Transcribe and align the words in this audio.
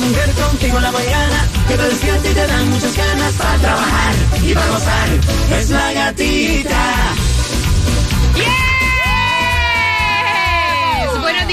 Mujer 0.00 0.30
contigo 0.32 0.76
en 0.78 0.82
la 0.82 0.92
mañana 0.92 1.48
que 1.68 1.76
te 1.76 1.82
despierta 1.82 2.30
y 2.30 2.34
te 2.34 2.46
dan 2.46 2.70
muchas 2.70 2.96
ganas 2.96 3.32
para 3.34 3.58
trabajar 3.58 4.14
y 4.42 4.54
para 4.54 4.66
gozar. 4.68 5.08
Es 5.58 5.70
la 5.70 5.92
gatita. 5.92 7.14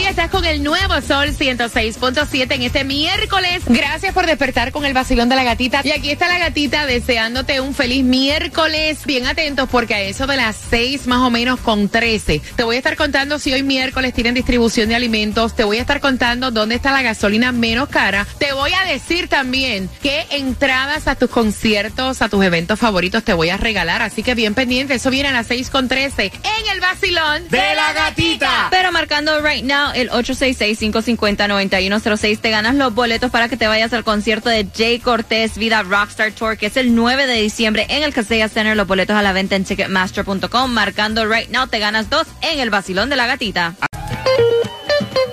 Estás 0.05 0.29
con 0.31 0.45
el 0.45 0.63
nuevo 0.63 0.99
Sol 1.01 1.29
106.7 1.29 2.51
en 2.55 2.61
este 2.63 2.83
miércoles. 2.83 3.63
Gracias 3.67 4.13
por 4.13 4.25
despertar 4.25 4.71
con 4.71 4.85
el 4.85 4.93
vacilón 4.93 5.29
de 5.29 5.35
la 5.35 5.43
gatita. 5.43 5.81
Y 5.83 5.91
aquí 5.91 6.09
está 6.09 6.27
la 6.27 6.39
gatita 6.39 6.85
deseándote 6.85 7.61
un 7.61 7.75
feliz 7.75 8.03
miércoles. 8.03 9.05
Bien 9.05 9.27
atentos 9.27 9.69
porque 9.69 9.93
a 9.93 10.01
eso 10.01 10.25
de 10.25 10.37
las 10.37 10.55
6 10.69 11.07
más 11.07 11.19
o 11.19 11.29
menos 11.29 11.59
con 11.59 11.89
13 11.89 12.41
te 12.55 12.63
voy 12.63 12.75
a 12.75 12.79
estar 12.79 12.95
contando 12.95 13.37
si 13.37 13.53
hoy 13.53 13.63
miércoles 13.63 14.13
tienen 14.13 14.33
distribución 14.33 14.89
de 14.89 14.95
alimentos. 14.95 15.55
Te 15.55 15.63
voy 15.63 15.77
a 15.77 15.81
estar 15.81 15.99
contando 15.99 16.51
dónde 16.51 16.75
está 16.75 16.91
la 16.91 17.01
gasolina 17.01 17.51
menos 17.51 17.89
cara. 17.89 18.25
Te 18.39 18.53
voy 18.53 18.71
a 18.73 18.85
decir 18.85 19.27
también 19.27 19.89
qué 20.01 20.25
entradas 20.31 21.07
a 21.07 21.15
tus 21.15 21.29
conciertos, 21.29 22.21
a 22.21 22.29
tus 22.29 22.43
eventos 22.43 22.79
favoritos 22.79 23.23
te 23.23 23.33
voy 23.33 23.49
a 23.49 23.57
regalar. 23.57 24.01
Así 24.01 24.23
que 24.23 24.35
bien 24.35 24.55
pendiente. 24.55 24.95
Eso 24.95 25.09
viene 25.09 25.29
a 25.29 25.33
las 25.33 25.47
6 25.47 25.69
con 25.69 25.87
13 25.87 26.25
en 26.25 26.71
el 26.73 26.79
vacilón 26.79 27.47
De 27.49 27.75
la 27.75 27.93
gatita. 27.93 28.67
Pero 28.71 28.91
marcando 28.91 29.41
right 29.41 29.63
now 29.63 29.86
el 29.93 30.09
866-550-9106 30.11 32.39
te 32.39 32.49
ganas 32.49 32.75
los 32.75 32.93
boletos 32.93 33.31
para 33.31 33.47
que 33.49 33.57
te 33.57 33.67
vayas 33.67 33.91
al 33.93 34.03
concierto 34.03 34.49
de 34.49 34.67
Jay 34.75 34.99
Cortés 34.99 35.57
Vida 35.57 35.83
Rockstar 35.83 36.31
Tour 36.31 36.57
que 36.57 36.65
es 36.67 36.77
el 36.77 36.95
9 36.95 37.27
de 37.27 37.41
diciembre 37.41 37.85
en 37.89 38.03
el 38.03 38.13
Casella 38.13 38.47
Center. 38.49 38.77
Los 38.77 38.87
boletos 38.87 39.15
a 39.15 39.21
la 39.21 39.33
venta 39.33 39.55
en 39.55 39.63
Ticketmaster.com. 39.63 40.71
Marcando 40.71 41.25
right 41.25 41.49
now 41.49 41.67
te 41.67 41.79
ganas 41.79 42.09
dos 42.09 42.27
en 42.41 42.59
el 42.59 42.69
vacilón 42.69 43.09
de 43.09 43.15
la 43.15 43.27
gatita. 43.27 43.75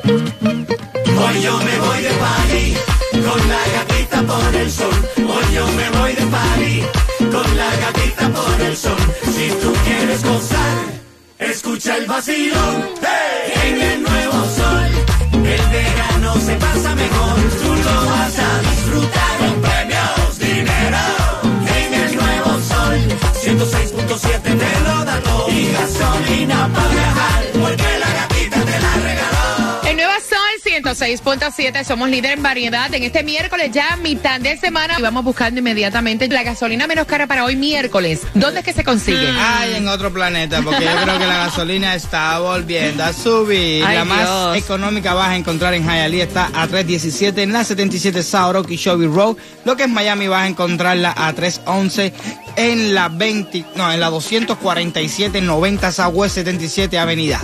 Hoy 0.05 1.43
yo 1.43 1.59
me 1.59 1.79
voy 1.79 2.03
de 2.03 2.11
party 2.11 2.77
con 3.27 3.49
la 3.49 3.61
gatita 3.75 4.23
por 4.23 4.55
el 4.55 4.71
sol. 4.71 4.95
Hoy 5.17 5.55
yo 5.55 5.67
me 5.69 5.89
voy 5.91 6.13
de 6.13 6.27
party 6.27 6.83
con 7.33 7.57
la 7.57 7.75
gatita 7.77 8.29
por 8.31 8.61
el 8.61 8.77
sol. 8.77 8.97
Si 9.35 9.49
tú 9.61 9.73
escucha 11.65 11.97
el 11.97 12.07
vacilón. 12.07 12.91
¡Hey! 13.01 13.53
En 13.65 13.81
el 13.81 14.03
nuevo 14.03 14.45
sol, 14.55 14.64
106.7, 30.95 31.85
somos 31.85 32.09
líder 32.09 32.33
en 32.33 32.43
variedad. 32.43 32.93
En 32.95 33.03
este 33.03 33.23
miércoles 33.25 33.71
ya 33.73 33.97
mitad 33.97 34.41
de 34.41 34.57
semana 34.57 34.97
y 34.99 35.03
vamos 35.03 35.25
buscando 35.25 35.59
inmediatamente 35.59 36.29
la 36.29 36.43
gasolina 36.43 36.87
menos 36.87 37.07
cara 37.07 37.27
para 37.27 37.45
hoy 37.45 37.57
miércoles. 37.57 38.21
¿Dónde 38.35 38.61
es 38.61 38.65
que 38.65 38.73
se 38.73 38.85
consigue? 38.85 39.29
Ay, 39.37 39.75
en 39.75 39.89
otro 39.89 40.13
planeta, 40.13 40.63
porque 40.63 40.85
yo 40.85 40.91
creo 41.03 41.19
que 41.19 41.27
la 41.27 41.39
gasolina 41.47 41.95
está 41.95 42.39
volviendo 42.39 43.03
a 43.03 43.13
subir. 43.13 43.85
Ay, 43.85 43.97
la 43.97 44.05
más 44.05 44.21
Dios. 44.21 44.57
económica 44.65 45.15
vas 45.15 45.31
a 45.31 45.37
encontrar 45.37 45.75
en 45.75 45.85
Hialeah 45.85 46.25
está 46.25 46.47
a 46.55 46.69
3.17 46.69 47.39
en 47.39 47.53
la 47.53 47.65
77 47.65 48.23
South 48.23 48.57
Okeechobee 48.57 49.07
Road. 49.07 49.37
Lo 49.65 49.77
que 49.77 49.85
es 49.85 49.89
Miami 49.89 50.29
vas 50.29 50.43
a 50.43 50.49
encontrarla 50.49 51.13
a 51.17 51.35
3.11 51.35 52.13
en 52.57 52.95
la 52.95 53.09
20, 53.09 53.65
no, 53.77 53.91
en 53.91 54.01
la 54.01 54.11
247 54.11 55.41
90 55.41 55.93
Southwest 55.93 56.37
77 56.37 56.99
Avenida. 56.99 57.41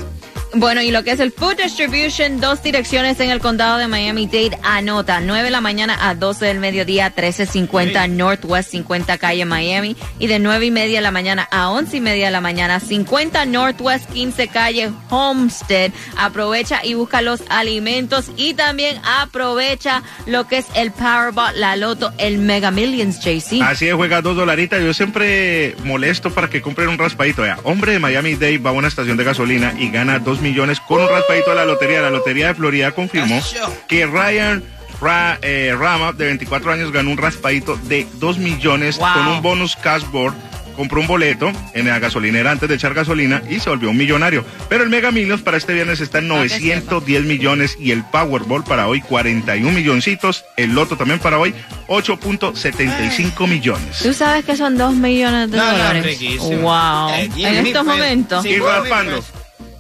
Bueno, 0.52 0.82
y 0.82 0.90
lo 0.90 1.04
que 1.04 1.12
es 1.12 1.20
el 1.20 1.30
Food 1.30 1.58
Distribution, 1.62 2.40
dos 2.40 2.60
direcciones 2.60 3.20
en 3.20 3.30
el 3.30 3.38
condado 3.38 3.78
de 3.78 3.86
Miami-Dade, 3.86 4.58
anota, 4.64 5.20
9 5.20 5.44
de 5.44 5.50
la 5.50 5.60
mañana 5.60 5.96
a 6.00 6.16
12 6.16 6.44
del 6.44 6.58
mediodía, 6.58 7.04
1350 7.04 8.08
Northwest 8.08 8.72
50 8.72 9.16
calle 9.18 9.44
Miami, 9.44 9.96
y 10.18 10.26
de 10.26 10.40
9 10.40 10.66
y 10.66 10.70
media 10.72 10.98
de 10.98 11.02
la 11.02 11.12
mañana 11.12 11.46
a 11.52 11.70
11 11.70 11.98
y 11.98 12.00
media 12.00 12.26
de 12.26 12.30
la 12.32 12.40
mañana, 12.40 12.80
50 12.80 13.44
Northwest 13.46 14.10
15 14.10 14.48
calle 14.48 14.90
Homestead. 15.08 15.92
Aprovecha 16.16 16.84
y 16.84 16.94
busca 16.94 17.22
los 17.22 17.42
alimentos 17.48 18.32
y 18.36 18.54
también 18.54 19.00
aprovecha 19.04 20.02
lo 20.26 20.48
que 20.48 20.58
es 20.58 20.66
el 20.74 20.90
Powerball, 20.90 21.60
la 21.60 21.76
Loto, 21.76 22.12
el 22.18 22.38
Mega 22.38 22.72
Millions, 22.72 23.20
JC. 23.20 23.62
Así 23.62 23.86
es, 23.86 23.94
juega 23.94 24.20
dos 24.20 24.34
dolaritas. 24.34 24.82
Yo 24.82 24.92
siempre 24.94 25.76
molesto 25.84 26.34
para 26.34 26.50
que 26.50 26.60
compren 26.60 26.88
un 26.88 26.98
raspadito. 26.98 27.42
Vea, 27.42 27.60
hombre 27.62 27.92
de 27.92 28.00
Miami 28.00 28.34
Dade 28.34 28.58
va 28.58 28.70
a 28.70 28.72
una 28.72 28.88
estación 28.88 29.16
de 29.16 29.22
gasolina 29.22 29.74
y 29.78 29.90
gana 29.90 30.18
dos 30.18 30.39
millones 30.40 30.80
con 30.80 31.00
un 31.02 31.08
raspadito 31.08 31.50
de 31.50 31.56
la 31.56 31.64
lotería. 31.64 32.00
La 32.00 32.10
lotería 32.10 32.48
de 32.48 32.54
Florida 32.54 32.92
confirmó 32.92 33.40
que 33.88 34.06
Ryan 34.06 34.62
Ra- 35.00 35.38
eh, 35.42 35.74
Rama, 35.78 36.12
de 36.12 36.26
24 36.26 36.72
años, 36.72 36.92
ganó 36.92 37.10
un 37.10 37.16
raspadito 37.16 37.76
de 37.84 38.06
2 38.14 38.38
millones 38.38 38.98
Wow. 38.98 39.08
con 39.14 39.26
un 39.28 39.42
bonus 39.42 39.76
cashboard. 39.76 40.34
Compró 40.76 41.00
un 41.00 41.06
boleto 41.08 41.52
en 41.74 41.86
la 41.88 41.98
gasolinera 41.98 42.50
antes 42.52 42.66
de 42.68 42.74
echar 42.76 42.94
gasolina 42.94 43.42
y 43.50 43.60
se 43.60 43.68
volvió 43.68 43.90
un 43.90 43.98
millonario. 43.98 44.44
Pero 44.70 44.82
el 44.84 44.88
Mega 44.88 45.10
Millions 45.10 45.42
para 45.42 45.58
este 45.58 45.74
viernes 45.74 46.00
está 46.00 46.18
en 46.18 46.30
Ah, 46.32 46.36
que 46.40 46.46
es 46.46 46.52
910 46.62 47.24
millones 47.24 47.76
y 47.78 47.90
el 47.90 48.02
Powerball 48.04 48.64
para 48.64 48.86
hoy 48.86 49.02
41 49.02 49.72
milloncitos. 49.72 50.44
El 50.56 50.70
Loto 50.74 50.96
también 50.96 51.18
para 51.18 51.38
hoy 51.38 51.54
8.75 51.88 53.46
millones. 53.46 53.98
¿Tú 54.02 54.14
sabes 54.14 54.44
que 54.44 54.56
son 54.56 54.76
2 54.78 54.94
millones 54.94 55.50
de 55.50 55.56
No, 55.58 55.66
dólares? 55.70 56.18
Wow. 56.40 57.10
Eh, 57.10 57.30
en 57.36 57.66
estos 57.66 57.84
momentos. 57.84 58.46
Y 58.46 58.56
raspando. 58.58 59.22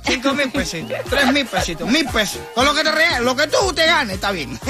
Cinco 0.04 0.34
mil 0.34 0.50
pesitos, 0.50 0.96
tres 1.08 1.32
mil 1.32 1.46
pesitos, 1.46 1.88
mil 1.88 2.06
pesos. 2.06 2.40
Con 2.54 2.64
lo 2.64 2.74
que 2.74 2.82
te 2.82 2.90
regalas, 2.90 3.20
lo 3.20 3.36
que 3.36 3.46
tú 3.46 3.72
te 3.74 3.86
ganes, 3.86 4.14
está 4.16 4.32
bien. 4.32 4.58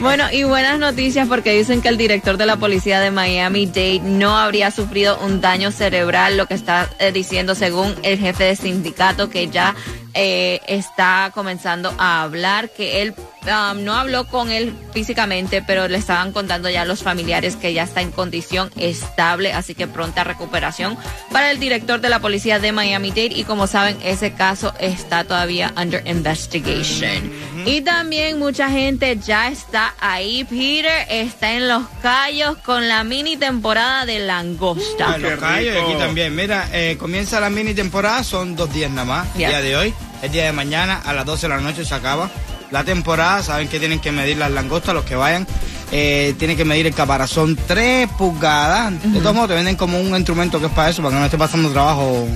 Bueno, 0.00 0.24
y 0.30 0.44
buenas 0.44 0.78
noticias 0.78 1.28
porque 1.28 1.52
dicen 1.52 1.80
que 1.80 1.88
el 1.88 1.96
director 1.96 2.36
de 2.36 2.46
la 2.46 2.56
policía 2.56 3.00
de 3.00 3.10
Miami 3.10 3.66
Dade 3.66 4.00
no 4.00 4.36
habría 4.36 4.70
sufrido 4.70 5.18
un 5.18 5.40
daño 5.40 5.70
cerebral, 5.70 6.36
lo 6.36 6.46
que 6.46 6.54
está 6.54 6.88
eh, 6.98 7.12
diciendo 7.12 7.54
según 7.54 7.94
el 8.02 8.18
jefe 8.18 8.44
de 8.44 8.56
sindicato 8.56 9.30
que 9.30 9.48
ya 9.48 9.74
eh, 10.16 10.60
está 10.66 11.30
comenzando 11.34 11.94
a 11.98 12.22
hablar, 12.22 12.70
que 12.70 13.02
él 13.02 13.14
um, 13.44 13.84
no 13.84 13.94
habló 13.94 14.26
con 14.26 14.50
él 14.50 14.74
físicamente, 14.92 15.62
pero 15.62 15.88
le 15.88 15.98
estaban 15.98 16.32
contando 16.32 16.70
ya 16.70 16.82
a 16.82 16.84
los 16.86 17.02
familiares 17.02 17.54
que 17.56 17.72
ya 17.72 17.82
está 17.84 18.00
en 18.00 18.10
condición 18.10 18.70
estable, 18.76 19.52
así 19.52 19.74
que 19.74 19.86
pronta 19.86 20.24
recuperación 20.24 20.96
para 21.30 21.50
el 21.50 21.60
director 21.60 22.00
de 22.00 22.08
la 22.08 22.18
policía 22.20 22.58
de 22.58 22.72
Miami 22.72 23.10
Dade 23.10 23.34
y 23.36 23.44
como 23.44 23.66
saben 23.66 23.98
ese 24.02 24.32
caso 24.32 24.72
está 24.80 25.24
todavía 25.24 25.72
under 25.76 26.02
investigation. 26.06 27.30
Y 27.66 27.82
también 27.82 28.38
mucha 28.38 28.70
gente 28.70 29.18
ya 29.18 29.48
está 29.48 29.94
ahí, 30.00 30.44
Peter 30.44 31.06
está 31.10 31.52
en 31.54 31.68
Los 31.68 31.82
Cayos 32.02 32.56
con 32.58 32.88
la 32.88 33.04
mini 33.04 33.36
temporada 33.36 34.06
de 34.06 34.20
langosta. 34.20 35.12
Ah, 35.14 35.18
los 35.18 35.38
callos 35.38 35.74
y 35.74 35.78
aquí 35.78 35.94
también. 35.98 36.34
Mira, 36.34 36.68
eh, 36.72 36.96
comienza 36.98 37.40
la 37.40 37.50
mini 37.50 37.74
temporada, 37.74 38.22
son 38.24 38.56
dos 38.56 38.72
días 38.72 38.90
nada 38.90 39.04
más, 39.04 39.34
Ya. 39.36 39.48
día 39.48 39.60
de 39.60 39.76
hoy. 39.76 39.94
El 40.22 40.32
día 40.32 40.44
de 40.44 40.52
mañana 40.52 41.00
a 41.04 41.12
las 41.12 41.24
12 41.24 41.48
de 41.48 41.54
la 41.54 41.60
noche 41.60 41.84
se 41.84 41.94
acaba 41.94 42.30
la 42.70 42.84
temporada. 42.84 43.42
Saben 43.42 43.68
que 43.68 43.78
tienen 43.78 44.00
que 44.00 44.12
medir 44.12 44.36
las 44.36 44.50
langostas, 44.50 44.94
los 44.94 45.04
que 45.04 45.16
vayan. 45.16 45.46
Eh, 45.92 46.34
tienen 46.38 46.56
que 46.56 46.64
medir 46.64 46.86
el 46.86 46.94
caparazón 46.94 47.56
3 47.66 48.08
pulgadas. 48.18 48.92
De 49.02 49.20
todos 49.20 49.34
modos, 49.34 49.50
te 49.50 49.54
venden 49.54 49.76
como 49.76 50.00
un 50.00 50.16
instrumento 50.16 50.58
que 50.58 50.66
es 50.66 50.72
para 50.72 50.90
eso, 50.90 51.02
para 51.02 51.14
que 51.14 51.20
no 51.20 51.24
esté 51.26 51.38
pasando 51.38 51.70
trabajo 51.70 52.26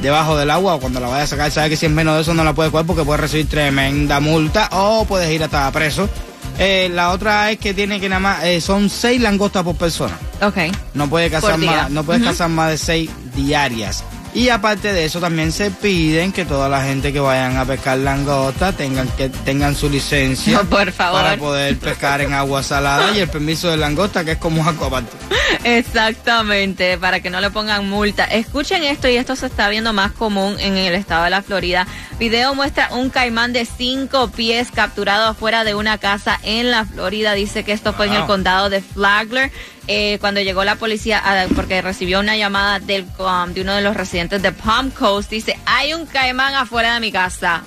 debajo 0.00 0.36
del 0.36 0.50
agua 0.50 0.74
o 0.74 0.80
cuando 0.80 1.00
la 1.00 1.08
vaya 1.08 1.24
a 1.24 1.26
sacar. 1.26 1.50
Sabes 1.50 1.70
que 1.70 1.76
si 1.76 1.86
es 1.86 1.92
menos 1.92 2.16
de 2.16 2.22
eso 2.22 2.34
no 2.34 2.44
la 2.44 2.52
puedes 2.52 2.70
coger 2.70 2.86
porque 2.86 3.04
puedes 3.04 3.20
recibir 3.20 3.48
tremenda 3.48 4.20
multa 4.20 4.68
o 4.72 5.04
puedes 5.06 5.30
ir 5.30 5.42
hasta 5.42 5.70
preso. 5.72 6.08
Eh, 6.58 6.88
la 6.92 7.10
otra 7.10 7.50
es 7.50 7.58
que 7.58 7.74
tiene 7.74 7.98
que 7.98 8.08
nada 8.08 8.20
más, 8.20 8.44
eh, 8.44 8.60
son 8.60 8.88
seis 8.88 9.20
langostas 9.20 9.64
por 9.64 9.76
persona. 9.76 10.16
Ok. 10.40 10.58
No 10.94 11.08
puede 11.08 11.30
cazar 11.30 11.58
más, 11.58 11.90
no 11.90 12.04
puedes 12.04 12.22
cazar 12.22 12.48
más 12.48 12.70
de 12.70 12.78
seis 12.78 13.10
diarias. 13.34 14.04
Y 14.34 14.48
aparte 14.48 14.92
de 14.92 15.04
eso 15.04 15.20
también 15.20 15.52
se 15.52 15.70
piden 15.70 16.32
que 16.32 16.44
toda 16.44 16.68
la 16.68 16.82
gente 16.82 17.12
que 17.12 17.20
vayan 17.20 17.56
a 17.56 17.64
pescar 17.64 17.98
langosta 17.98 18.72
tengan 18.72 19.08
que 19.10 19.28
tengan 19.28 19.76
su 19.76 19.88
licencia 19.88 20.60
Por 20.70 20.90
favor. 20.90 21.22
para 21.22 21.36
poder 21.36 21.78
pescar 21.78 22.20
en 22.20 22.32
agua 22.32 22.64
salada 22.64 23.16
y 23.16 23.20
el 23.20 23.28
permiso 23.28 23.70
de 23.70 23.76
langosta 23.76 24.24
que 24.24 24.32
es 24.32 24.38
como 24.38 24.68
aparte. 24.68 25.16
Exactamente, 25.62 26.98
para 26.98 27.20
que 27.20 27.30
no 27.30 27.40
le 27.40 27.50
pongan 27.50 27.88
multa. 27.88 28.24
Escuchen 28.24 28.82
esto 28.82 29.08
y 29.08 29.16
esto 29.16 29.36
se 29.36 29.46
está 29.46 29.68
viendo 29.68 29.92
más 29.92 30.10
común 30.10 30.56
en 30.58 30.76
el 30.76 30.94
estado 30.94 31.24
de 31.24 31.30
la 31.30 31.42
Florida. 31.42 31.86
Video 32.18 32.54
muestra 32.54 32.88
un 32.92 33.10
caimán 33.10 33.52
de 33.52 33.64
cinco 33.64 34.28
pies 34.28 34.70
capturado 34.72 35.28
afuera 35.28 35.62
de 35.62 35.74
una 35.74 35.98
casa 35.98 36.40
en 36.42 36.72
la 36.72 36.84
Florida. 36.84 37.34
Dice 37.34 37.62
que 37.62 37.72
esto 37.72 37.92
fue 37.92 38.06
en 38.06 38.14
el 38.14 38.26
condado 38.26 38.68
de 38.68 38.80
Flagler. 38.80 39.52
Eh, 39.88 40.18
cuando 40.20 40.40
llegó 40.40 40.64
la 40.64 40.76
policía, 40.76 41.18
a- 41.18 41.46
porque 41.48 41.82
recibió 41.82 42.20
una 42.20 42.36
llamada 42.36 42.78
del, 42.80 43.04
um, 43.18 43.52
de 43.52 43.60
uno 43.62 43.74
de 43.74 43.82
los 43.82 43.96
residentes 43.96 44.42
de 44.42 44.52
Palm 44.52 44.90
Coast, 44.90 45.30
dice, 45.30 45.58
hay 45.66 45.94
un 45.94 46.06
caimán 46.06 46.54
afuera 46.54 46.94
de 46.94 47.00
mi 47.00 47.12
casa. 47.12 47.62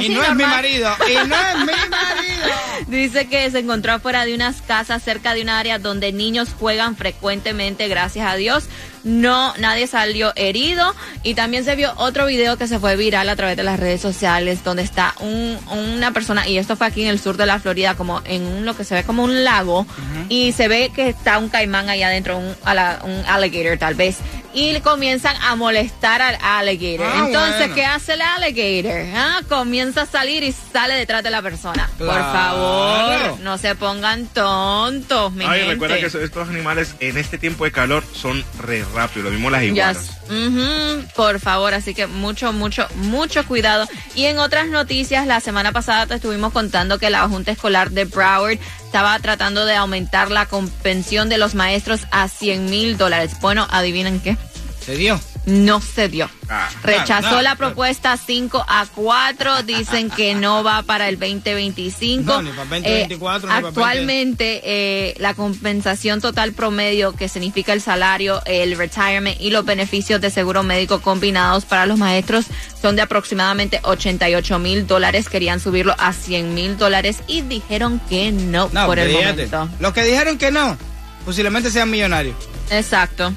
Y 0.00 0.08
no 0.10 0.22
es 0.22 0.34
mi 0.34 0.44
marido, 0.44 0.96
y 1.08 1.28
no 1.28 1.36
es 1.36 1.56
mi 1.58 1.64
marido. 1.66 2.56
Dice 2.88 3.26
que 3.28 3.50
se 3.50 3.60
encontró 3.60 3.92
afuera 3.92 4.24
de 4.24 4.34
unas 4.34 4.60
casas 4.62 5.02
cerca 5.02 5.34
de 5.34 5.42
un 5.42 5.48
área 5.48 5.78
donde 5.78 6.12
niños 6.12 6.48
juegan 6.58 6.96
frecuentemente, 6.96 7.88
gracias 7.88 8.26
a 8.30 8.34
Dios. 8.36 8.64
No, 9.04 9.52
nadie 9.58 9.86
salió 9.86 10.32
herido. 10.36 10.94
Y 11.24 11.34
también 11.34 11.64
se 11.64 11.74
vio 11.76 11.92
otro 11.96 12.26
video 12.26 12.56
que 12.56 12.66
se 12.68 12.78
fue 12.78 12.96
viral 12.96 13.28
a 13.28 13.36
través 13.36 13.56
de 13.56 13.62
las 13.62 13.78
redes 13.80 14.00
sociales, 14.00 14.62
donde 14.64 14.82
está 14.82 15.14
un, 15.20 15.58
una 15.70 16.12
persona, 16.12 16.46
y 16.48 16.58
esto 16.58 16.76
fue 16.76 16.86
aquí 16.86 17.02
en 17.02 17.08
el 17.08 17.18
sur 17.20 17.36
de 17.36 17.46
la 17.46 17.58
Florida, 17.58 17.94
como 17.94 18.20
en 18.24 18.46
un- 18.46 18.64
lo 18.66 18.76
que 18.76 18.84
se 18.84 18.94
ve 18.94 19.04
como 19.04 19.24
un 19.24 19.42
lago, 19.44 19.86
y 20.28 20.52
se 20.52 20.68
ve 20.68 20.90
que 20.94 21.08
está 21.08 21.38
un 21.38 21.48
caimán 21.48 21.88
allá 21.88 22.08
adentro, 22.08 22.38
un, 22.38 22.44
un 22.46 23.24
alligator 23.26 23.78
tal 23.78 23.94
vez. 23.94 24.18
Y 24.54 24.78
comienzan 24.80 25.34
a 25.42 25.56
molestar 25.56 26.20
al 26.20 26.36
alligator. 26.42 27.06
Ah, 27.06 27.24
Entonces, 27.26 27.58
bueno. 27.58 27.74
¿qué 27.74 27.84
hace 27.86 28.12
el 28.14 28.20
alligator? 28.22 29.00
Ah, 29.14 29.40
Comienza 29.48 30.02
a 30.02 30.06
salir 30.06 30.42
y 30.42 30.52
sale 30.52 30.94
detrás 30.94 31.22
de 31.22 31.30
la 31.30 31.40
persona. 31.40 31.88
Por 31.98 32.08
favor, 32.08 33.40
no 33.40 33.56
se 33.58 33.74
pongan 33.74 34.26
tontos, 34.26 35.32
mi 35.32 35.44
Ay, 35.44 35.60
gente. 35.60 35.74
recuerda 35.74 35.98
que 35.98 36.06
estos 36.06 36.48
animales 36.48 36.94
en 37.00 37.16
este 37.16 37.38
tiempo 37.38 37.64
de 37.64 37.72
calor 37.72 38.04
son 38.14 38.44
re 38.60 38.84
rápidos, 38.94 39.24
lo 39.24 39.30
mismo 39.30 39.48
las 39.50 39.62
iguanas. 39.62 40.10
Yes. 40.28 41.12
Por 41.14 41.40
favor, 41.40 41.74
así 41.74 41.94
que 41.94 42.06
mucho, 42.06 42.52
mucho, 42.52 42.86
mucho 42.96 43.46
cuidado. 43.46 43.86
Y 44.14 44.26
en 44.26 44.38
otras 44.38 44.68
noticias, 44.68 45.26
la 45.26 45.40
semana 45.40 45.72
pasada 45.72 46.06
te 46.06 46.14
estuvimos 46.14 46.52
contando 46.52 46.98
que 46.98 47.10
la 47.10 47.26
Junta 47.28 47.52
Escolar 47.52 47.90
de 47.90 48.04
Broward 48.04 48.58
estaba 48.92 49.18
tratando 49.20 49.64
de 49.64 49.74
aumentar 49.74 50.30
la 50.30 50.44
compensión 50.44 51.30
de 51.30 51.38
los 51.38 51.54
maestros 51.54 52.02
a 52.10 52.28
100 52.28 52.66
mil 52.66 52.98
dólares. 52.98 53.32
Bueno, 53.40 53.66
adivinen 53.70 54.20
qué. 54.20 54.36
Se 54.84 54.96
dio. 54.96 55.18
No 55.44 55.80
se 55.80 56.08
dio. 56.08 56.30
Ah, 56.48 56.68
Rechazó 56.84 57.30
no, 57.30 57.36
no, 57.36 57.42
la 57.42 57.56
propuesta 57.56 58.16
5 58.16 58.64
a 58.68 58.86
4. 58.94 59.64
Dicen 59.64 60.08
que 60.08 60.36
no 60.36 60.62
va 60.62 60.82
para 60.82 61.08
el 61.08 61.18
2025. 61.18 62.22
No, 62.24 62.42
ni 62.42 62.50
para 62.50 62.62
el 62.62 62.68
2024, 62.82 63.40
ni 63.40 63.46
para 63.48 63.58
el 63.58 63.66
Actualmente, 63.66 64.60
eh, 64.64 65.14
la 65.18 65.34
compensación 65.34 66.20
total 66.20 66.52
promedio, 66.52 67.12
que 67.16 67.28
significa 67.28 67.72
el 67.72 67.80
salario, 67.80 68.40
el 68.46 68.76
retirement 68.78 69.40
y 69.40 69.50
los 69.50 69.64
beneficios 69.64 70.20
de 70.20 70.30
seguro 70.30 70.62
médico 70.62 71.00
combinados 71.00 71.64
para 71.64 71.86
los 71.86 71.98
maestros, 71.98 72.46
son 72.80 72.94
de 72.94 73.02
aproximadamente 73.02 73.80
88 73.82 74.58
mil 74.60 74.86
dólares. 74.86 75.28
Querían 75.28 75.58
subirlo 75.58 75.96
a 75.98 76.12
100 76.12 76.54
mil 76.54 76.76
dólares 76.76 77.18
y 77.26 77.40
dijeron 77.42 78.00
que 78.08 78.30
no, 78.30 78.70
No, 78.72 78.86
por 78.86 79.00
el 79.00 79.08
fíjate. 79.08 79.46
momento. 79.48 79.68
Los 79.80 79.92
que 79.92 80.04
dijeron 80.04 80.38
que 80.38 80.52
no, 80.52 80.76
posiblemente 81.24 81.70
sean 81.72 81.90
millonarios. 81.90 82.36
Exacto. 82.70 83.32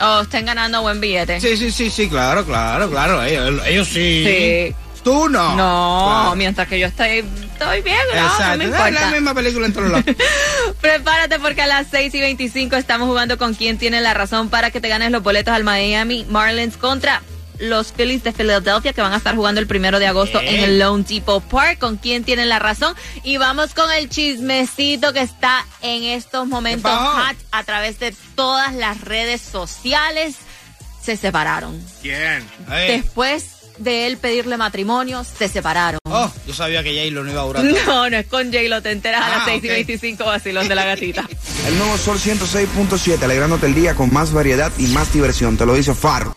O 0.00 0.20
estén 0.22 0.44
ganando 0.46 0.82
buen 0.82 1.00
billete. 1.00 1.40
Sí, 1.40 1.56
sí, 1.56 1.70
sí, 1.70 1.90
sí, 1.90 2.08
claro, 2.08 2.44
claro, 2.44 2.90
claro. 2.90 3.22
Ellos, 3.22 3.62
ellos 3.66 3.88
sí. 3.88 4.24
Sí. 4.26 4.74
Tú 5.04 5.28
no. 5.28 5.54
No, 5.54 6.06
Claro. 6.22 6.36
mientras 6.36 6.66
que 6.66 6.78
yo 6.80 6.86
estoy, 6.86 7.18
estoy 7.52 7.82
bien, 7.82 7.98
no, 8.14 8.20
no 8.22 8.26
Exacto. 8.26 8.56
me 8.58 8.64
Es 8.64 8.70
importa. 8.70 8.90
la 9.02 9.10
misma 9.10 9.34
película 9.34 9.66
en 9.66 9.72
todos 9.74 9.90
lados. 9.90 10.04
Prepárate 10.80 11.38
porque 11.38 11.60
a 11.62 11.66
las 11.66 11.86
6 11.90 12.14
y 12.14 12.20
25 12.20 12.76
estamos 12.76 13.06
jugando 13.08 13.36
con 13.38 13.54
quien 13.54 13.76
tiene 13.78 14.00
la 14.00 14.14
razón 14.14 14.48
para 14.48 14.70
que 14.70 14.80
te 14.80 14.88
ganes 14.88 15.10
los 15.10 15.22
boletos 15.22 15.52
al 15.54 15.62
Miami 15.62 16.24
Marlins 16.30 16.76
contra 16.78 17.20
los 17.58 17.92
Phillies 17.92 18.24
de 18.24 18.32
Philadelphia 18.32 18.92
que 18.92 19.00
van 19.00 19.12
a 19.12 19.16
estar 19.16 19.34
jugando 19.36 19.60
el 19.60 19.66
primero 19.66 19.98
de 19.98 20.06
agosto 20.06 20.40
en 20.40 20.60
el 20.60 20.78
Lone 20.78 21.04
Depot 21.08 21.42
Park. 21.44 21.78
Con 21.78 21.96
quien 21.96 22.24
tiene 22.24 22.44
la 22.46 22.58
razón. 22.58 22.94
Y 23.22 23.36
vamos 23.36 23.74
con 23.74 23.90
el 23.92 24.08
chismecito 24.08 25.12
que 25.12 25.20
está 25.20 25.64
en 25.82 26.02
estos 26.04 26.46
momentos 26.46 26.90
hot 26.92 27.36
a 27.52 27.62
través 27.64 27.98
de 28.00 28.14
todas 28.34 28.74
las 28.74 29.00
redes 29.00 29.40
sociales. 29.40 30.36
Se 31.02 31.16
separaron. 31.16 31.80
¿Quién? 32.02 32.44
Después 32.88 33.50
de 33.78 34.06
él 34.06 34.16
pedirle 34.18 34.56
matrimonio, 34.56 35.24
se 35.24 35.48
separaron. 35.48 35.98
Oh, 36.04 36.32
yo 36.46 36.54
sabía 36.54 36.82
que 36.82 36.90
J-Lo 36.96 37.24
no 37.24 37.30
iba 37.32 37.40
a 37.42 37.44
durar. 37.44 37.64
No, 37.64 38.08
no 38.08 38.16
es 38.16 38.26
con 38.26 38.46
J-Lo, 38.52 38.80
te 38.82 38.92
enteras 38.92 39.22
a 39.22 39.28
las 39.30 39.38
Ah, 39.40 39.44
6 39.46 39.64
y 39.64 39.66
ok. 39.66 39.72
25 39.72 40.24
vacilón 40.24 40.68
de 40.68 40.74
la 40.74 40.84
gatita. 40.84 41.28
El 41.66 41.76
nuevo 41.78 41.98
Sol 41.98 42.18
106.7, 42.18 43.22
alegrándote 43.22 43.66
el 43.66 43.74
día 43.74 43.94
con 43.94 44.12
más 44.12 44.32
variedad 44.32 44.70
y 44.78 44.86
más 44.88 45.12
diversión. 45.12 45.56
Te 45.56 45.64
lo 45.66 45.74
dice 45.74 45.94
Faro. 45.94 46.36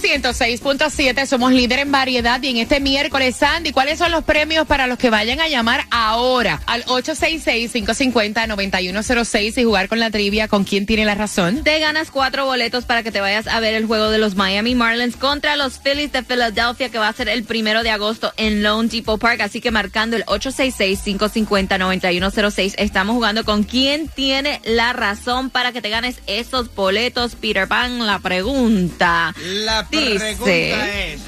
106.7, 0.00 1.26
somos 1.26 1.52
líder 1.52 1.80
en 1.80 1.92
variedad 1.92 2.42
y 2.42 2.48
en 2.48 2.56
este 2.58 2.80
miércoles, 2.80 3.36
Sandy, 3.36 3.72
¿cuáles 3.72 3.98
son 3.98 4.10
los 4.10 4.24
premios 4.24 4.66
para 4.66 4.86
los 4.86 4.96
que 4.98 5.10
vayan 5.10 5.40
a 5.40 5.48
llamar 5.48 5.84
ahora 5.90 6.60
al 6.66 6.84
866-550-9106 6.86 9.58
y 9.58 9.64
jugar 9.64 9.88
con 9.88 10.00
la 10.00 10.10
trivia 10.10 10.48
con 10.48 10.64
quién 10.64 10.86
tiene 10.86 11.04
la 11.04 11.14
razón? 11.14 11.62
Te 11.64 11.78
ganas 11.78 12.10
cuatro 12.10 12.46
boletos 12.46 12.84
para 12.84 13.02
que 13.02 13.12
te 13.12 13.20
vayas 13.20 13.46
a 13.46 13.60
ver 13.60 13.74
el 13.74 13.86
juego 13.86 14.10
de 14.10 14.18
los 14.18 14.34
Miami 14.34 14.74
Marlins 14.74 15.16
contra 15.16 15.56
los 15.56 15.78
Phillies 15.78 16.12
de 16.12 16.22
Philadelphia 16.22 16.88
que 16.88 16.98
va 16.98 17.08
a 17.08 17.12
ser 17.12 17.28
el 17.28 17.44
primero 17.44 17.82
de 17.82 17.90
agosto 17.90 18.32
en 18.36 18.62
Lone 18.62 18.88
Depot 18.88 19.20
Park. 19.20 19.40
Así 19.40 19.60
que 19.60 19.70
marcando 19.70 20.16
el 20.16 20.24
866-550-9106 20.26 22.74
estamos 22.78 23.14
jugando 23.14 23.44
con 23.44 23.64
quién 23.64 24.08
tiene 24.08 24.60
la 24.64 24.92
razón 24.92 25.50
para 25.50 25.72
que 25.72 25.82
te 25.82 25.90
ganes 25.90 26.16
esos 26.26 26.74
boletos. 26.74 27.34
Peter 27.34 27.68
Pan, 27.68 28.06
la 28.06 28.18
pregunta. 28.18 29.34
La 29.42 29.81
Pregunta 29.90 30.88
es. 30.88 31.20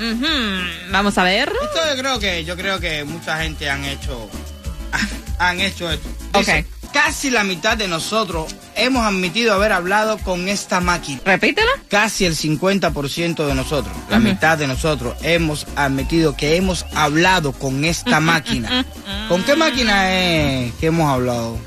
vamos 0.91 1.19
a 1.19 1.23
ver. 1.25 1.53
Esto 1.63 1.95
yo 1.95 2.01
creo 2.01 2.19
que 2.19 2.45
yo 2.45 2.57
creo 2.57 2.81
que 2.81 3.05
mucha 3.05 3.43
gente 3.43 3.69
han 3.69 3.85
hecho 3.85 4.29
han 5.39 5.61
hecho 5.61 5.91
esto. 5.91 6.09
Dice, 6.35 6.67
Casi 6.95 7.29
la 7.29 7.43
mitad 7.43 7.77
de 7.77 7.89
nosotros 7.89 8.55
hemos 8.77 9.05
admitido 9.05 9.53
haber 9.53 9.73
hablado 9.73 10.17
con 10.19 10.49
esta 10.49 10.79
máquina. 10.79 11.21
Repítela. 11.25 11.73
Casi 11.89 12.25
el 12.25 12.37
50% 12.37 13.47
de 13.49 13.55
nosotros, 13.57 13.93
la 14.09 14.21
mitad 14.21 14.57
de 14.57 14.69
nosotros 14.69 15.17
hemos 15.23 15.67
admitido 15.75 16.37
que 16.37 16.55
hemos 16.55 16.87
hablado 16.95 17.51
con 17.51 17.85
esta 17.85 18.21
máquina. 18.21 18.87
¿Con 19.29 19.43
qué 19.43 19.57
máquina 19.57 20.15
es 20.15 20.73
que 20.75 20.87
hemos 20.87 21.11
hablado? 21.11 21.59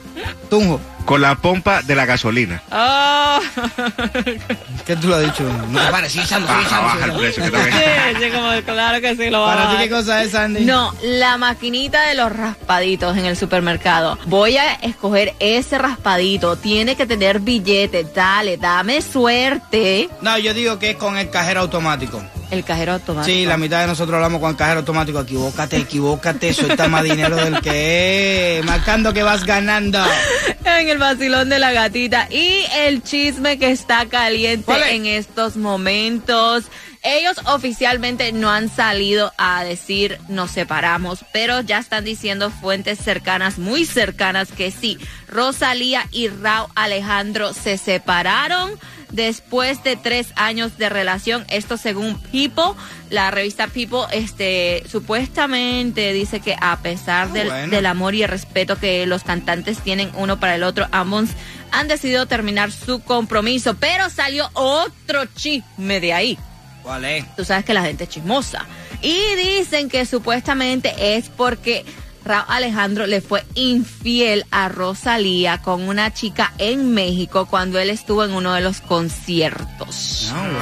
Tunjo, 0.49 0.79
Con 1.07 1.21
la 1.21 1.35
pompa 1.35 1.81
de 1.83 1.95
la 1.95 2.05
gasolina. 2.05 2.61
Oh. 2.69 3.39
¿qué 4.85 4.97
tú 4.97 5.07
lo 5.07 5.15
has 5.15 5.23
dicho? 5.23 5.43
No 5.69 5.79
te 5.79 5.89
pares, 5.89 6.11
sigue 6.11 6.25
Baja, 6.37 7.05
el 7.05 7.13
precio 7.13 7.43
que 7.45 7.49
también. 7.57 7.75
Sí, 7.77 8.23
sí, 8.23 8.29
como, 8.29 8.49
claro 8.65 8.99
que 8.99 9.15
sí, 9.15 9.29
lo 9.29 9.39
va 9.39 9.53
a 9.53 9.55
¿Para 9.55 9.71
ti 9.71 9.83
qué 9.83 9.89
cosa 9.89 10.21
es, 10.21 10.31
Sandy? 10.31 10.65
No, 10.65 10.93
la 11.01 11.37
maquinita 11.37 12.03
de 12.07 12.15
los 12.15 12.29
raspaditos 12.29 13.15
en 13.15 13.25
el 13.25 13.37
supermercado. 13.37 14.19
Voy 14.25 14.57
a 14.57 14.73
escoger 14.73 15.33
ese 15.39 15.77
raspadito. 15.77 16.57
Tiene 16.57 16.97
que 16.97 17.05
tener 17.05 17.39
billete. 17.39 18.03
Dale, 18.13 18.57
dame 18.57 19.01
suerte. 19.01 20.09
No, 20.19 20.37
yo 20.37 20.53
digo 20.53 20.77
que 20.77 20.89
es 20.89 20.97
con 20.97 21.17
el 21.17 21.29
cajero 21.29 21.61
automático. 21.61 22.21
El 22.49 22.63
cajero 22.63 22.93
automático. 22.93 23.33
Sí, 23.33 23.45
la 23.45 23.57
mitad 23.57 23.81
de 23.81 23.87
nosotros 23.87 24.15
hablamos 24.15 24.39
con 24.39 24.51
el 24.51 24.55
cajero 24.55 24.79
automático. 24.79 25.19
Equivócate, 25.19 25.77
equivócate, 25.77 26.53
suelta 26.53 26.87
más 26.87 27.03
dinero 27.03 27.35
del 27.35 27.61
que 27.61 28.59
es. 28.59 28.65
Marcando 28.65 29.13
que 29.13 29.23
vas 29.23 29.43
ganando. 29.45 29.99
en 30.65 30.89
el 30.89 30.97
vacilón 30.97 31.49
de 31.49 31.59
la 31.59 31.71
gatita. 31.71 32.27
Y 32.29 32.65
el 32.77 33.03
chisme 33.03 33.57
que 33.57 33.71
está 33.71 34.05
caliente 34.05 34.73
en 34.91 35.05
estos 35.05 35.57
momentos. 35.57 36.65
Ellos 37.03 37.37
oficialmente 37.45 38.31
no 38.31 38.49
han 38.49 38.69
salido 38.69 39.31
a 39.37 39.63
decir 39.63 40.17
nos 40.27 40.51
separamos, 40.51 41.23
pero 41.31 41.61
ya 41.61 41.77
están 41.77 42.03
diciendo 42.03 42.49
fuentes 42.49 42.99
cercanas, 42.99 43.59
muy 43.59 43.85
cercanas, 43.85 44.51
que 44.51 44.71
sí, 44.71 44.97
Rosalía 45.29 46.05
y 46.11 46.27
Rao 46.27 46.69
Alejandro 46.75 47.53
se 47.53 47.77
separaron 47.77 48.71
después 49.17 49.83
de 49.83 49.97
tres 49.97 50.27
años 50.35 50.77
de 50.77 50.87
relación. 50.87 51.43
Esto 51.49 51.75
según 51.75 52.17
People, 52.31 52.79
la 53.09 53.29
revista 53.31 53.67
People, 53.67 54.03
este, 54.13 54.83
supuestamente 54.89 56.13
dice 56.13 56.39
que 56.39 56.55
a 56.61 56.77
pesar 56.77 57.27
Ah, 57.29 57.33
del, 57.33 57.47
bueno. 57.49 57.67
del 57.75 57.85
amor 57.87 58.15
y 58.15 58.23
el 58.23 58.29
respeto 58.29 58.77
que 58.79 59.05
los 59.07 59.23
cantantes 59.23 59.79
tienen 59.79 60.11
uno 60.15 60.39
para 60.39 60.55
el 60.55 60.63
otro, 60.63 60.87
ambos 60.91 61.29
han 61.71 61.87
decidido 61.87 62.27
terminar 62.27 62.71
su 62.71 63.01
compromiso, 63.01 63.75
pero 63.75 64.09
salió 64.09 64.49
otro 64.53 65.25
chisme 65.35 65.99
de 65.99 66.13
ahí. 66.13 66.37
¿Cuál 66.83 67.03
es? 67.05 67.35
Tú 67.35 67.43
sabes 67.43 67.65
que 67.65 67.73
la 67.73 67.81
gente 67.83 68.05
es 68.05 68.09
chismosa. 68.11 68.65
Y 69.01 69.19
dicen 69.35 69.89
que 69.89 70.05
supuestamente 70.05 70.93
es 71.17 71.27
porque 71.29 71.83
Raúl 72.27 72.45
Alejandro 72.49 73.07
le 73.07 73.21
fue 73.21 73.43
infiel 73.55 74.45
a 74.51 74.69
Rosalía 74.69 75.61
con 75.61 75.87
una 75.87 76.13
chica 76.13 76.53
en 76.57 76.91
México 76.93 77.45
cuando 77.45 77.79
él 77.79 77.89
estuvo 77.89 78.23
en 78.23 78.33
uno 78.33 78.53
de 78.53 78.61
los 78.61 78.81
conciertos. 78.81 80.31
No, 80.33 80.39
bueno. 80.41 80.57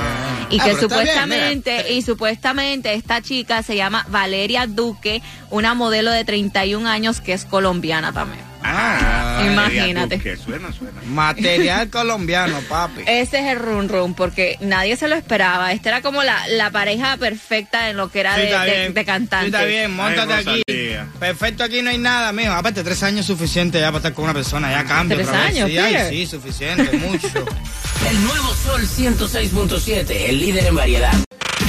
Y 0.50 0.60
Ah, 0.60 0.64
que 0.64 0.70
bien, 0.70 0.80
supuestamente, 0.80 1.94
y 1.94 2.02
supuestamente 2.04 2.94
esta 2.94 3.22
chica 3.22 3.64
se 3.64 3.76
llama 3.76 4.06
Valeria 4.10 4.68
Duque, 4.68 5.22
una 5.50 5.74
modelo 5.74 6.12
de 6.12 6.24
31 6.24 6.88
años 6.88 7.20
que 7.20 7.34
es 7.34 7.46
colombiana 7.46 8.14
también. 8.14 8.44
Ah, 8.64 9.15
Imagínate. 9.44 10.20
Que 10.20 10.38
suena, 10.38 10.72
suena. 10.72 11.02
material 11.08 11.90
colombiano, 11.90 12.60
papi. 12.70 13.02
Ese 13.08 13.40
es 13.40 13.46
el 13.52 13.60
run 13.60 13.90
run, 13.90 14.14
porque 14.14 14.58
nadie 14.62 14.96
se 14.98 15.08
lo 15.08 15.16
esperaba. 15.16 15.72
Esta 15.72 15.90
era 15.90 16.02
como 16.02 16.24
la, 16.24 16.48
la 16.50 16.72
pareja 16.72 17.18
perfecta 17.18 17.90
en 17.90 17.98
lo 17.98 18.12
que 18.12 18.20
era 18.22 18.36
Sí, 18.36 18.42
de, 18.42 18.90
de, 18.92 19.06
cantantes. 19.06 19.50
Sí, 19.50 19.56
está 19.56 19.66
bien, 19.66 19.96
montate 19.96 20.34
Ay, 20.34 20.62
aquí. 20.68 21.18
Perfecto, 21.20 21.64
aquí 21.64 21.82
no 21.82 21.90
hay 21.90 21.98
nada, 21.98 22.32
mijo. 22.32 22.52
Aparte, 22.52 22.84
tres 22.84 23.02
años 23.04 23.22
es 23.22 23.26
suficiente 23.28 23.80
ya 23.80 23.88
para 23.88 23.98
estar 23.98 24.14
con 24.14 24.26
una 24.26 24.34
persona. 24.34 24.72
Ya 24.72 24.84
cambia 24.86 25.18
¿Tres 25.18 25.28
otra 25.30 25.40
vez. 25.42 25.50
años, 25.50 25.70
Sí, 25.70 25.78
ay, 25.78 26.10
sí, 26.10 26.26
suficiente, 26.28 26.98
mucho. 26.98 27.28
El 28.10 28.22
nuevo 28.24 28.54
Sol 28.54 28.82
106.7, 28.82 30.30
el 30.30 30.40
líder 30.40 30.66
en 30.68 30.76
variedad. 30.76 31.14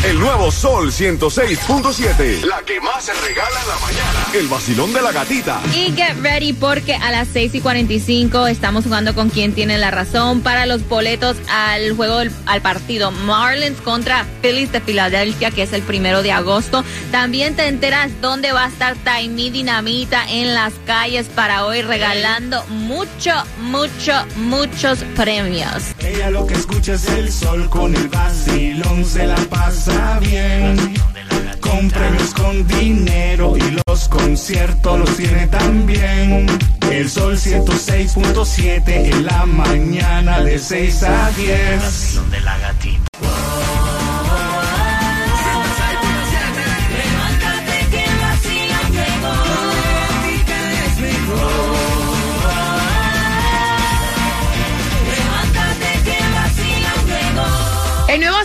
El 0.05 0.21
nuevo 0.21 0.53
Sol 0.53 0.93
106.7. 0.93 2.45
La 2.45 2.61
que 2.61 2.81
más 2.81 3.05
se 3.05 3.13
regala 3.15 3.61
en 3.61 3.69
la 3.69 3.79
mañana. 3.81 4.27
El 4.35 4.47
vacilón 4.47 4.93
de 4.93 5.03
la 5.03 5.11
gatita. 5.11 5.61
Y 5.75 5.93
get 5.97 6.15
ready 6.23 6.53
porque 6.53 6.95
a 6.95 7.11
las 7.11 7.27
6 7.33 7.57
y 7.57 7.61
45 7.61 8.47
estamos 8.47 8.85
jugando 8.85 9.15
con 9.17 9.31
quien 9.31 9.53
tiene 9.53 9.79
la 9.79 9.91
razón 9.91 10.43
para 10.43 10.65
los 10.67 10.87
boletos 10.89 11.37
al 11.51 11.97
juego, 11.97 12.19
del- 12.19 12.31
al 12.47 12.63
partido 12.63 13.11
Marlins 13.11 13.81
contra 13.81 14.25
Phillies 14.43 14.71
de 14.71 14.81
Filadelfia, 14.81 15.51
que 15.51 15.63
es 15.63 15.73
el 15.73 15.83
primero 15.83 16.23
de 16.23 16.31
agosto. 16.31 16.85
También 17.11 17.57
te 17.57 17.67
enteras 17.67 18.13
dónde 18.21 18.53
va 18.53 18.67
a 18.67 18.69
estar 18.69 18.95
Taimi 19.03 19.51
Dinamita 19.51 20.31
en 20.31 20.55
las 20.55 20.73
calles 20.87 21.27
para 21.35 21.65
hoy 21.65 21.83
regalando 21.83 22.65
mucho, 22.69 23.33
mucho, 23.61 24.13
muchos 24.37 24.99
premios. 25.17 25.83
Ella 25.99 26.31
lo 26.31 26.47
que 26.47 26.55
escucha 26.55 26.93
es 26.95 27.09
el 27.09 27.33
sol 27.33 27.69
con 27.71 27.97
el 27.97 28.07
vacilón, 28.09 29.05
se 29.05 29.27
la 29.27 29.35
pasa 29.51 29.86
bien. 30.21 30.95
Con 31.61 31.91
premios, 31.91 32.35
con 32.35 32.67
dinero 32.67 33.57
y 33.57 33.79
los 33.87 34.09
conciertos 34.09 34.99
los 34.99 35.17
tiene 35.17 35.47
también. 35.49 36.47
El 36.91 37.11
sol 37.11 37.37
106.7 37.37 38.83
en 38.87 39.27
la 39.27 39.47
mañana 39.47 40.41
de 40.41 40.59
6 40.59 41.03
a 41.03 41.31
10. 41.31 42.21
El 42.33 42.45
nuevo 42.45 43.06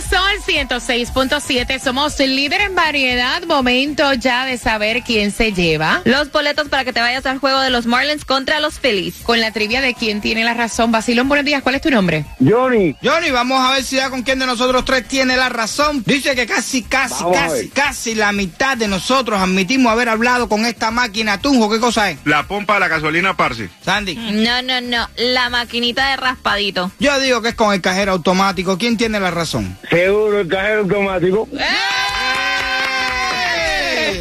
Sol 0.08 0.32
106.7. 0.46 1.80
Somos 1.80 2.18
líder 2.18 2.60
en 2.62 2.74
variedad. 2.74 3.42
Momento 3.44 4.12
ya 4.14 4.44
de 4.44 4.58
saber 4.58 5.02
quién 5.02 5.30
se 5.30 5.52
lleva. 5.52 6.02
Los 6.04 6.30
boletos 6.32 6.68
para 6.68 6.84
que 6.84 6.92
te 6.92 7.00
vayas 7.00 7.24
al 7.26 7.38
juego 7.38 7.60
de 7.60 7.70
los 7.70 7.86
Marlins 7.86 8.24
contra 8.24 8.60
los 8.60 8.78
Phillies. 8.78 9.16
Con 9.22 9.40
la 9.40 9.52
trivia 9.52 9.80
de 9.80 9.94
quién 9.94 10.20
tiene 10.20 10.44
la 10.44 10.54
razón. 10.54 10.92
Basilón, 10.92 11.28
buenos 11.28 11.46
días. 11.46 11.62
¿Cuál 11.62 11.76
es 11.76 11.82
tu 11.82 11.90
nombre? 11.90 12.24
Johnny, 12.38 12.94
Johnny, 13.02 13.30
vamos 13.30 13.60
a 13.60 13.72
ver 13.72 13.84
si 13.84 13.96
ya 13.96 14.10
con 14.10 14.22
quién 14.22 14.38
de 14.38 14.46
nosotros 14.46 14.84
tres 14.84 15.06
tiene 15.06 15.36
la 15.36 15.48
razón. 15.48 16.02
Dice 16.06 16.34
que 16.34 16.46
casi, 16.46 16.82
casi, 16.82 17.22
Vamos 17.22 17.36
casi, 17.36 17.68
casi 17.68 18.14
la 18.14 18.32
mitad 18.32 18.76
de 18.76 18.88
nosotros 18.88 19.40
admitimos 19.40 19.92
haber 19.92 20.08
hablado 20.08 20.48
con 20.48 20.66
esta 20.66 20.90
máquina 20.90 21.40
Tunjo. 21.40 21.70
¿Qué 21.70 21.80
cosa 21.80 22.10
es? 22.10 22.18
La 22.24 22.46
pompa 22.46 22.74
de 22.74 22.80
la 22.80 22.88
gasolina, 22.88 23.36
Parsi. 23.36 23.68
Sandy. 23.84 24.14
No, 24.14 24.62
no, 24.62 24.80
no. 24.80 25.08
La 25.16 25.48
maquinita 25.50 26.10
de 26.10 26.16
raspadito. 26.16 26.90
Yo 26.98 27.18
digo 27.20 27.42
que 27.42 27.50
es 27.50 27.54
con 27.54 27.72
el 27.72 27.80
cajero 27.80 28.12
automático. 28.12 28.78
¿Quién 28.78 28.96
tiene 28.96 29.20
la 29.20 29.30
razón? 29.30 29.76
Seguro 29.92 30.40
el 30.40 30.48
cajero 30.48 30.80
automático. 30.80 31.48
¡Eh! 31.52 32.01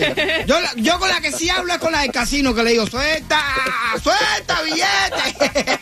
Yo, 0.77 0.99
con 0.99 1.09
la 1.09 1.21
que 1.21 1.31
sí 1.31 1.49
hablo 1.49 1.73
es 1.73 1.79
con 1.79 1.91
la 1.91 2.01
del 2.01 2.11
casino 2.11 2.53
que 2.53 2.63
le 2.63 2.71
digo, 2.71 2.87
suelta, 2.87 3.41
suelta 4.01 4.61
billete. 4.63 5.79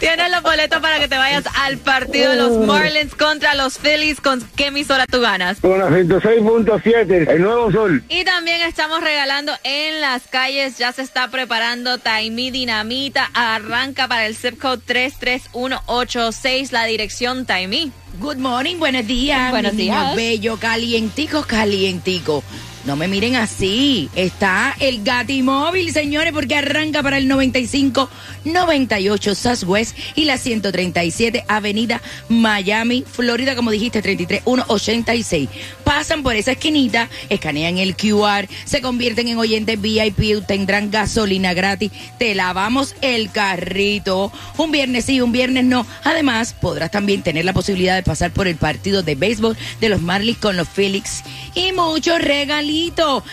Tienes 0.00 0.30
los 0.30 0.42
boletos 0.42 0.80
para 0.80 0.98
que 0.98 1.08
te 1.08 1.16
vayas 1.16 1.44
al 1.56 1.78
partido 1.78 2.30
de 2.32 2.36
los 2.36 2.66
Marlins 2.66 3.14
contra 3.14 3.54
los 3.54 3.78
Phillies. 3.78 4.20
¿Con 4.20 4.40
qué 4.56 4.66
emisora 4.66 5.06
tú 5.06 5.20
ganas? 5.20 5.60
Con 5.60 5.78
la 5.78 5.88
106.7, 5.88 7.30
el 7.30 7.42
nuevo 7.42 7.70
sol. 7.72 8.02
Y 8.08 8.24
también 8.24 8.62
estamos 8.62 9.00
regalando 9.00 9.52
en 9.64 10.00
las 10.00 10.22
calles. 10.24 10.78
Ya 10.78 10.92
se 10.92 11.02
está 11.02 11.28
preparando 11.28 11.98
Taimi 11.98 12.50
Dinamita. 12.50 13.30
Arranca 13.34 14.08
para 14.08 14.26
el 14.26 14.36
zip 14.36 14.58
code 14.58 14.82
33186. 14.84 16.72
La 16.72 16.84
dirección 16.84 17.46
Taimi. 17.46 17.92
Good 18.18 18.38
morning, 18.38 18.76
buenos 18.78 19.06
días. 19.06 19.50
Buenos 19.50 19.76
días. 19.76 20.16
bello, 20.16 20.56
calientico, 20.58 21.42
calientico. 21.42 22.42
No 22.86 22.94
me 22.94 23.08
miren 23.08 23.34
así. 23.34 24.08
Está 24.14 24.76
el 24.78 25.02
Gatimóvil, 25.02 25.92
señores, 25.92 26.32
porque 26.32 26.54
arranca 26.54 27.02
para 27.02 27.18
el 27.18 27.26
95 27.26 28.08
98 28.44 29.34
Southwest 29.34 29.98
y 30.14 30.24
la 30.24 30.38
137 30.38 31.44
Avenida 31.48 32.00
Miami, 32.28 33.02
Florida, 33.04 33.56
como 33.56 33.72
dijiste, 33.72 34.02
33186. 34.02 35.48
Pasan 35.82 36.22
por 36.22 36.36
esa 36.36 36.52
esquinita, 36.52 37.08
escanean 37.28 37.78
el 37.78 37.96
QR, 37.96 38.46
se 38.64 38.80
convierten 38.80 39.26
en 39.26 39.38
oyentes 39.38 39.80
VIP, 39.80 40.46
tendrán 40.46 40.92
gasolina 40.92 41.54
gratis, 41.54 41.90
te 42.20 42.36
lavamos 42.36 42.94
el 43.00 43.32
carrito. 43.32 44.30
Un 44.58 44.70
viernes 44.70 45.06
sí, 45.06 45.20
un 45.20 45.32
viernes 45.32 45.64
no. 45.64 45.84
Además, 46.04 46.52
podrás 46.52 46.92
también 46.92 47.22
tener 47.22 47.44
la 47.44 47.52
posibilidad 47.52 47.96
de 47.96 48.04
pasar 48.04 48.30
por 48.30 48.46
el 48.46 48.54
partido 48.54 49.02
de 49.02 49.16
béisbol 49.16 49.56
de 49.80 49.88
los 49.88 50.00
Marlins 50.00 50.38
con 50.38 50.56
los 50.56 50.68
Felix 50.68 51.24
y 51.56 51.72
muchos 51.72 52.22
regalitos. 52.22 52.75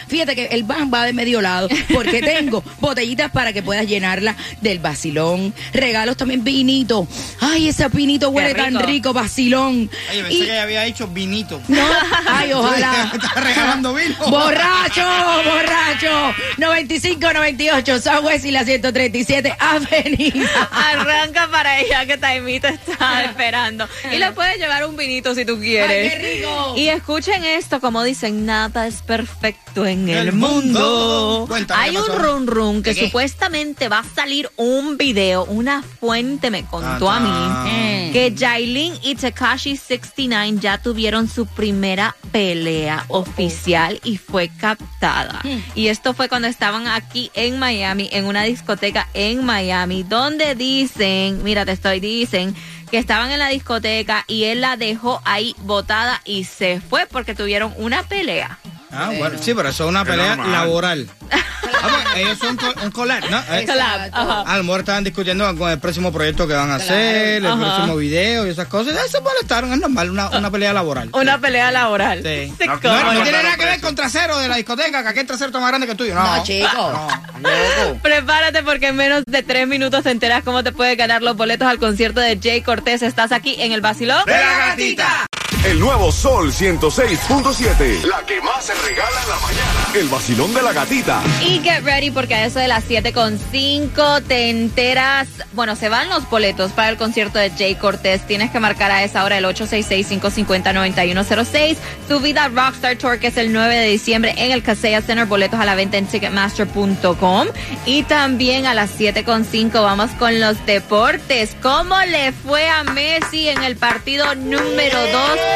Fíjate 0.08 0.36
que 0.36 0.46
el 0.48 0.64
van 0.64 0.92
va 0.94 1.06
de 1.06 1.14
medio 1.14 1.42
lado 1.42 1.68
porque 1.94 2.22
tengo 2.34 2.64
botellitas 2.80 3.32
para 3.32 3.52
que 3.54 3.62
puedas 3.62 3.86
llenarla 3.86 4.36
del 4.62 4.80
vacilón. 4.80 5.54
Regalos 5.74 6.16
también 6.18 6.44
vinito. 6.44 7.08
Ay, 7.42 7.68
ese 7.70 7.88
vinito 7.90 8.30
huele 8.30 8.54
tan 8.56 8.80
rico. 8.80 9.14
vacilón. 9.14 9.90
Oye, 10.12 10.22
pensé 10.24 10.34
Y- 10.38 10.40
que 10.40 10.52
ella 10.54 10.64
había 10.64 10.86
hecho 10.86 11.08
vinito. 11.08 11.62
no, 11.68 11.82
ay, 12.28 12.54
ojalá. 12.54 13.12
Está 13.14 13.42
regalando 13.42 13.94
vino. 13.94 14.16
Borracho, 14.30 15.06
borracho. 15.46 16.34
95, 16.58 17.34
98, 17.34 18.00
Southwest 18.02 18.46
y 18.46 18.52
la 18.52 18.64
137 18.64 19.56
Avenida. 19.60 20.70
Arranca 20.72 21.48
para 21.52 21.80
ella 21.80 22.06
que 22.06 22.18
Taimi 22.18 22.60
te 22.60 22.70
está 22.70 23.24
esperando. 23.26 23.88
Y 24.12 24.18
le 24.18 24.32
puedes 24.32 24.58
llevar 24.58 24.86
un 24.86 24.96
vinito 24.96 25.36
si 25.36 25.46
tú 25.46 25.60
quieres. 25.60 26.14
Ay, 26.14 26.20
qué 26.20 26.36
rico. 26.38 26.74
Y 26.78 26.88
escuchen 26.88 27.44
esto, 27.44 27.80
como 27.82 28.04
dicen, 28.04 28.46
nada 28.46 28.88
es 28.88 29.02
perfecto 29.02 29.23
en 29.76 30.10
el, 30.10 30.28
El 30.30 30.34
mundo. 30.34 30.60
mundo. 30.62 31.46
Cuéntame, 31.50 31.82
Hay 31.84 31.92
¿qué 31.92 31.98
un 31.98 32.20
run 32.20 32.48
run 32.48 32.84
que 32.84 32.94
¿Qué? 32.96 33.06
supuestamente 33.06 33.90
va 33.90 34.00
a 34.00 34.04
salir 34.04 34.50
un 34.58 34.98
video. 34.98 35.46
Una 35.46 35.82
fuente 35.84 36.50
me 36.52 36.66
contó 36.66 37.10
a 37.10 37.18
Ah, 37.18 37.64
mí 37.66 38.12
que 38.14 38.34
Jailin 38.38 38.94
y 39.02 39.16
Tekashi 39.16 39.76
69 39.76 40.58
ya 40.62 40.78
tuvieron 40.78 41.28
su 41.28 41.46
primera 41.48 42.16
pelea 42.32 43.06
oficial 43.08 44.00
y 44.04 44.18
fue 44.18 44.50
captada. 44.50 45.42
Y 45.76 45.88
esto 45.88 46.14
fue 46.14 46.30
cuando 46.30 46.48
estaban 46.48 46.88
aquí 46.88 47.32
en 47.34 47.58
Miami, 47.60 48.10
en 48.12 48.26
una 48.26 48.44
discoteca 48.44 49.08
en 49.14 49.44
Miami, 49.46 50.04
donde 50.04 50.56
dicen, 50.56 51.44
mira, 51.44 51.66
te 51.66 51.72
estoy 51.72 52.00
dicen 52.00 52.56
que 52.92 52.98
estaban 53.00 53.32
en 53.32 53.40
la 53.40 53.50
discoteca 53.50 54.24
y 54.28 54.44
él 54.44 54.62
la 54.62 54.78
dejó 54.78 55.20
ahí 55.26 55.56
botada 55.62 56.22
y 56.26 56.44
se 56.44 56.80
fue 56.80 57.08
porque 57.08 57.34
tuvieron 57.34 57.74
una 57.78 58.04
pelea. 58.04 58.60
Ah, 58.94 59.12
bueno, 59.18 59.38
sí, 59.42 59.54
pero 59.54 59.70
eso 59.70 59.84
es 59.86 59.90
una 59.90 60.06
pelea 60.06 60.36
normal. 60.36 60.52
laboral. 60.52 61.10
Ah, 61.86 61.90
pues, 62.14 62.24
ellos 62.26 62.38
son 62.40 62.56
co- 62.56 62.74
un 62.82 62.92
collab, 62.92 63.30
¿no? 63.30 63.38
Eh, 63.52 63.66
Collab, 63.66 64.10
ajá. 64.14 64.42
A 64.44 64.58
lo 64.58 64.64
mejor 64.64 64.80
estaban 64.82 65.04
discutiendo 65.04 65.54
con 65.58 65.70
el 65.70 65.80
próximo 65.80 66.14
proyecto 66.14 66.48
que 66.48 66.54
van 66.54 66.72
a 66.72 66.76
hacer, 66.76 67.38
el 67.38 67.46
Ajá. 67.46 67.58
próximo 67.58 67.98
video 67.98 68.48
y 68.48 68.52
esas 68.52 68.68
cosas. 68.68 68.94
Se 69.12 69.20
molestaron, 69.20 69.74
es 69.74 69.80
normal, 69.80 70.10
una, 70.10 70.30
una 70.30 70.50
pelea 70.50 70.72
laboral. 70.72 71.10
Una 71.12 71.40
pelea 71.40 71.72
laboral. 71.72 72.22
Sí. 72.24 72.54
No, 72.66 72.76
No, 73.14 73.24
tiene 73.24 73.44
nada 73.44 73.58
que 73.58 73.66
ver 73.66 73.82
con 73.82 73.96
trasero 73.96 74.38
de 74.40 74.48
la 74.48 74.56
discoteca, 74.56 75.04
que 75.04 75.10
aquel 75.10 75.28
trasero 75.28 75.48
está 75.48 75.60
más 75.60 75.70
grande 75.70 75.88
que 75.88 75.92
el 75.92 75.98
tuyo. 75.98 76.16
No, 76.16 76.38
No, 76.38 76.44
chico. 76.44 77.10
No. 77.42 78.00
Prepárate 78.02 78.64
porque 78.64 78.88
en 78.90 78.96
menos 78.96 79.24
de 79.26 79.44
tres 79.44 79.68
minutos 79.68 80.04
te 80.04 80.12
enteras 80.12 80.44
cómo 80.46 80.64
te 80.64 80.72
puedes 80.72 80.98
ganar 80.98 81.22
los 81.22 81.36
boletos 81.36 81.68
al 81.68 81.80
concierto 81.80 82.22
de 82.22 82.40
Jay 82.42 82.62
Cortés. 82.62 83.02
Estás 83.02 83.34
aquí 83.34 83.56
en 83.60 83.74
el 83.74 83.82
vacilón. 83.82 84.24
¡De 84.26 84.32
la 84.32 84.68
gatita! 84.68 85.26
El 85.66 85.80
nuevo 85.80 86.12
Sol 86.12 86.52
106.7. 86.52 88.04
La 88.04 88.22
que 88.26 88.42
más 88.42 88.66
se 88.66 88.74
regala 88.74 89.24
en 89.24 89.30
la 89.30 89.38
mañana. 89.38 89.88
El 89.96 90.10
vacilón 90.10 90.54
de 90.54 90.62
la 90.62 90.74
gatita. 90.74 91.24
Y 91.40 91.60
get 91.60 91.86
ready 91.86 92.12
porque 92.12 92.36
a 92.36 92.46
eso 92.46 92.60
de 92.60 92.68
las 92.68 92.84
7.5 92.84 94.24
te 94.28 94.50
enteras, 94.50 95.30
bueno, 95.54 95.78
se 95.78 95.88
van 95.88 96.10
los 96.10 96.30
boletos 96.30 96.74
para 96.74 96.90
el 96.90 96.98
concierto 96.98 97.40
de 97.40 97.50
Jay 97.50 97.76
Cortés. 97.76 98.28
Tienes 98.28 98.52
que 98.52 98.60
marcar 98.60 98.92
a 98.92 99.06
esa 99.06 99.24
hora 99.24 99.38
el 99.38 99.46
866-550-9106. 99.46 101.78
Tu 102.10 102.20
vida 102.20 102.50
Rockstar 102.50 102.98
Tour 102.98 103.20
que 103.20 103.28
es 103.28 103.38
el 103.38 103.54
9 103.54 103.74
de 103.74 103.88
diciembre 103.88 104.34
en 104.36 104.52
el 104.52 104.64
Casella 104.64 105.02
Center. 105.02 105.28
Boletos 105.28 105.62
a 105.62 105.66
la 105.66 105.76
venta 105.76 105.98
en 105.98 106.08
ticketmaster.com. 106.08 107.48
Y 107.86 108.04
también 108.04 108.66
a 108.66 108.74
las 108.74 109.00
7.5 109.00 109.72
vamos 109.82 110.12
con 110.20 110.42
los 110.42 110.66
deportes. 110.66 111.56
¿Cómo 111.62 111.98
le 112.02 112.34
fue 112.34 112.68
a 112.68 112.84
Messi 112.84 113.48
en 113.48 113.64
el 113.64 113.78
partido 113.78 114.36
número 114.36 115.00
2 115.00 115.53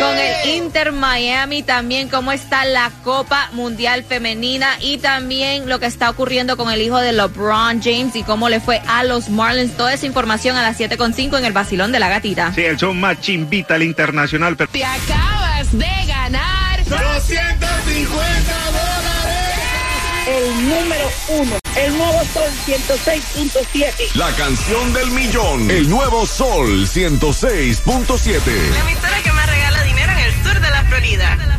con 0.00 0.18
el 0.18 0.48
Inter 0.56 0.92
Miami? 0.92 1.62
También 1.62 2.08
cómo 2.08 2.32
está 2.32 2.64
la 2.64 2.90
Copa 3.04 3.48
Mundial 3.52 4.04
Femenina 4.04 4.76
y 4.80 4.98
también 4.98 5.68
lo 5.68 5.78
que 5.80 5.86
está 5.86 6.10
ocurriendo 6.10 6.56
con 6.56 6.70
el 6.72 6.82
hijo 6.82 6.98
de 6.98 7.12
LeBron 7.12 7.80
James 7.82 8.14
y 8.14 8.22
cómo 8.22 8.48
le 8.48 8.60
fue 8.60 8.80
a 8.86 9.04
los 9.04 9.28
Marlins. 9.28 9.76
Toda 9.76 9.92
esa 9.94 10.06
información 10.06 10.56
a 10.56 10.62
las 10.62 10.78
7.5 10.78 11.38
en 11.38 11.44
el 11.44 11.52
Basilón 11.52 11.92
de 11.92 11.98
la 12.00 12.08
Gatita. 12.08 12.52
Sí, 12.54 12.62
el 12.64 12.76
show 12.76 12.94
más 12.94 13.20
chimbita 13.20 13.74
al 13.74 13.82
internacional. 13.82 14.56
pero- 14.56 14.70
Te 14.70 14.84
acabas 14.84 15.72
de 15.76 15.86
ganar 16.06 16.84
250 16.84 18.52
El 20.28 20.68
número 20.68 21.10
uno, 21.28 21.58
el 21.76 21.96
nuevo 21.96 22.20
Sol 22.34 22.50
106.7. 22.66 23.92
La 24.16 24.30
canción 24.32 24.92
del 24.92 25.10
millón. 25.12 25.70
El 25.70 25.88
nuevo 25.88 26.26
Sol 26.26 26.86
106.7. 26.88 28.40
La 28.72 28.80
emisora 28.80 29.22
que 29.22 29.32
Florida. 30.98 31.56